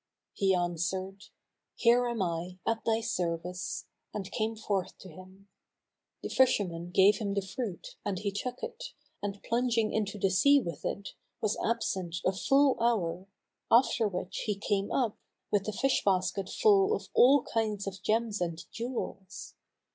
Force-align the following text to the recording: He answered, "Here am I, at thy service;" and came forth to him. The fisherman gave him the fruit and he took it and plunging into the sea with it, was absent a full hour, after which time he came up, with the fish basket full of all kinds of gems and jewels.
He 0.33 0.55
answered, 0.55 1.25
"Here 1.75 2.07
am 2.07 2.23
I, 2.23 2.57
at 2.65 2.83
thy 2.85 3.01
service;" 3.01 3.85
and 4.15 4.31
came 4.31 4.55
forth 4.55 4.97
to 4.97 5.09
him. 5.09 5.47
The 6.23 6.29
fisherman 6.29 6.89
gave 6.89 7.17
him 7.17 7.35
the 7.35 7.45
fruit 7.45 7.97
and 8.03 8.17
he 8.17 8.31
took 8.31 8.63
it 8.63 8.93
and 9.21 9.43
plunging 9.43 9.93
into 9.93 10.17
the 10.17 10.31
sea 10.31 10.59
with 10.59 10.85
it, 10.85 11.09
was 11.39 11.55
absent 11.63 12.15
a 12.25 12.31
full 12.31 12.77
hour, 12.81 13.27
after 13.69 14.07
which 14.07 14.37
time 14.43 14.45
he 14.45 14.55
came 14.55 14.91
up, 14.91 15.19
with 15.51 15.65
the 15.65 15.71
fish 15.71 16.03
basket 16.03 16.49
full 16.49 16.95
of 16.95 17.09
all 17.13 17.43
kinds 17.43 17.85
of 17.85 18.01
gems 18.01 18.41
and 18.41 18.65
jewels. 18.71 19.53